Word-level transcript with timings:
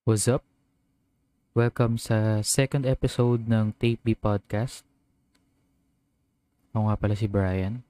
What's 0.00 0.24
up? 0.32 0.40
Welcome 1.52 2.00
sa 2.00 2.40
second 2.40 2.88
episode 2.88 3.44
ng 3.44 3.76
Tape 3.76 4.00
B 4.00 4.16
Podcast. 4.16 4.80
Ako 6.72 6.88
nga 6.88 6.96
pala 6.96 7.12
si 7.12 7.28
Brian. 7.28 7.84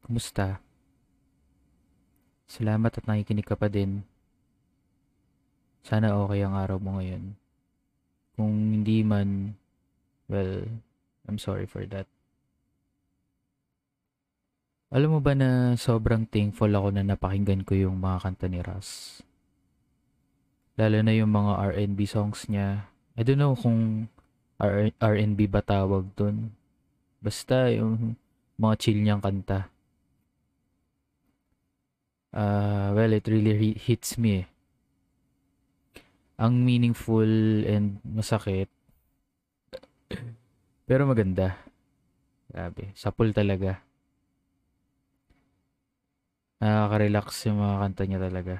Kumusta? 0.00 0.56
Salamat 2.48 2.88
at 2.88 3.04
nakikinig 3.04 3.44
ka 3.44 3.52
pa 3.52 3.68
din. 3.68 4.00
Sana 5.84 6.16
okay 6.24 6.40
ang 6.40 6.56
araw 6.56 6.80
mo 6.80 6.96
ngayon. 6.96 7.36
Kung 8.32 8.80
hindi 8.80 9.04
man, 9.04 9.60
well, 10.24 10.64
I'm 11.28 11.36
sorry 11.36 11.68
for 11.68 11.84
that. 11.92 12.08
Alam 14.88 15.20
mo 15.20 15.20
ba 15.20 15.36
na 15.36 15.76
sobrang 15.76 16.24
thankful 16.24 16.72
ako 16.72 16.96
na 16.96 17.04
napakinggan 17.04 17.60
ko 17.60 17.76
yung 17.76 18.00
mga 18.00 18.24
kanta 18.24 18.48
ni 18.48 18.64
Ras? 18.64 19.20
Lalo 20.76 21.00
na 21.00 21.12
yung 21.16 21.32
mga 21.32 21.72
R&B 21.72 22.04
songs 22.04 22.44
niya. 22.52 22.84
I 23.16 23.24
don't 23.24 23.40
know 23.40 23.56
kung 23.56 24.12
R&B 25.00 25.40
ba 25.48 25.64
tawag 25.64 26.12
dun. 26.12 26.52
Basta 27.24 27.72
yung 27.72 28.16
mga 28.60 28.74
chill 28.76 29.00
niyang 29.00 29.24
kanta. 29.24 29.72
Uh, 32.36 32.92
well, 32.92 33.12
it 33.16 33.24
really 33.24 33.56
re- 33.56 33.80
hits 33.80 34.20
me 34.20 34.44
eh. 34.44 34.46
Ang 36.36 36.68
meaningful 36.68 37.64
and 37.64 37.96
masakit. 38.04 38.68
Pero 40.88 41.08
maganda. 41.08 41.56
Grabe. 42.52 42.92
Sapul 42.92 43.32
talaga. 43.32 43.80
Nakaka-relax 46.60 47.48
yung 47.48 47.64
mga 47.64 47.76
kanta 47.80 48.02
niya 48.04 48.20
talaga. 48.20 48.54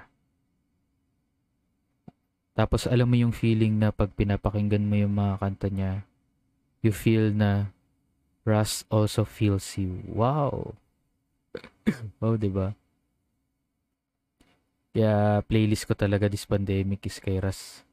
Tapos 2.57 2.89
alam 2.89 3.05
mo 3.05 3.21
yung 3.21 3.37
feeling 3.37 3.77
na 3.77 3.93
pag 3.93 4.09
pinapakinggan 4.17 4.89
mo 4.89 4.97
yung 4.97 5.13
mga 5.13 5.45
kanta 5.45 5.69
niya, 5.69 5.93
you 6.81 6.89
feel 6.89 7.29
na 7.29 7.69
Russ 8.49 8.89
also 8.89 9.29
feels 9.29 9.77
you. 9.77 10.01
Wow! 10.09 10.73
oh, 12.25 12.41
di 12.41 12.49
ba? 12.49 12.73
Kaya 14.97 15.45
playlist 15.45 15.85
ko 15.85 15.93
talaga 15.93 16.33
this 16.33 16.49
pandemic 16.49 17.05
is 17.05 17.21
kay 17.21 17.37
Russ. 17.37 17.85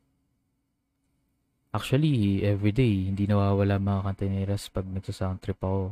Actually, 1.75 2.47
everyday, 2.47 3.11
hindi 3.11 3.27
nawawala 3.27 3.83
mga 3.83 4.01
kanta 4.07 4.23
ni 4.31 4.47
Russ 4.47 4.71
pag 4.71 4.87
nagsa-sound 4.87 5.43
trip 5.43 5.59
ako. 5.59 5.91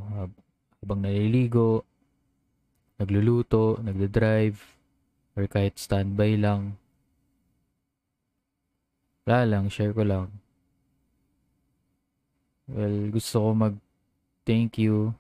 Habang 0.80 1.04
naliligo, 1.04 1.84
nagluluto, 2.96 3.82
nagda-drive, 3.84 4.62
or 5.36 5.44
kahit 5.52 5.76
standby 5.76 6.40
lang. 6.40 6.80
Wala 9.26 9.46
lang, 9.46 9.70
share 9.70 9.94
ko 9.94 10.02
lang. 10.02 10.42
Well, 12.66 13.12
gusto 13.14 13.38
ko 13.38 13.50
mag 13.54 13.76
thank 14.48 14.82
you 14.82 15.14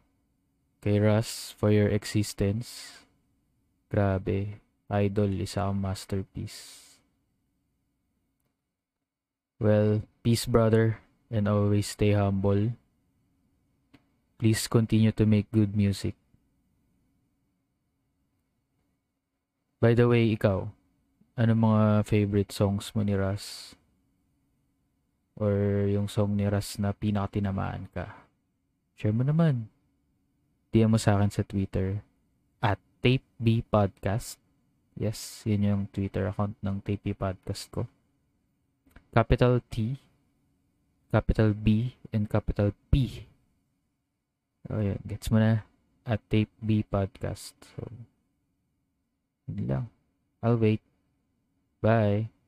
kay 0.82 0.98
Russ 0.98 1.54
for 1.54 1.70
your 1.70 1.92
existence. 1.92 3.02
Grabe. 3.92 4.58
Idol, 4.92 5.32
isa 5.40 5.70
kang 5.70 5.80
masterpiece. 5.80 7.00
Well, 9.62 10.02
peace 10.26 10.50
brother 10.50 11.00
and 11.30 11.48
always 11.48 11.94
stay 11.94 12.18
humble. 12.18 12.74
Please 14.42 14.66
continue 14.66 15.14
to 15.14 15.30
make 15.30 15.52
good 15.54 15.78
music. 15.78 16.18
By 19.78 19.94
the 19.94 20.10
way, 20.10 20.34
ikaw, 20.34 20.66
ano 21.38 21.54
mga 21.54 22.10
favorite 22.10 22.52
songs 22.52 22.90
mo 22.98 23.06
ni 23.06 23.14
Russ? 23.14 23.78
Or 25.42 25.90
yung 25.90 26.06
song 26.06 26.38
ni 26.38 26.46
Ras 26.46 26.78
na 26.78 26.94
pinakatinamaan 26.94 27.90
ka. 27.90 28.14
Share 28.94 29.10
mo 29.10 29.26
naman. 29.26 29.66
DM 30.70 30.94
mo 30.94 31.02
sa 31.02 31.18
akin 31.18 31.34
sa 31.34 31.42
Twitter 31.42 32.06
at 32.62 32.78
Tape 33.02 33.26
B 33.42 33.66
Podcast. 33.66 34.38
Yes, 34.94 35.42
yun 35.50 35.66
yung 35.66 35.84
Twitter 35.90 36.30
account 36.30 36.54
ng 36.62 36.78
Tape 36.86 37.02
B 37.02 37.18
Podcast 37.18 37.74
ko. 37.74 37.90
Capital 39.10 39.60
T, 39.74 39.98
capital 41.10 41.58
B, 41.58 41.98
and 42.14 42.30
capital 42.30 42.70
P. 42.94 43.26
Oh, 44.70 44.78
yun, 44.78 45.02
gets 45.04 45.34
mo 45.34 45.42
na. 45.42 45.66
At 46.06 46.22
Tape 46.30 46.54
B 46.62 46.86
Podcast. 46.86 47.58
So, 47.76 47.90
yun 49.50 49.66
lang. 49.66 49.86
I'll 50.46 50.62
wait. 50.62 50.86
Bye. 51.82 52.41